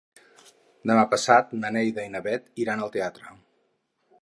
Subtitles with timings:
[0.91, 3.37] Demà passat na Neida i na Bet iran al teatre.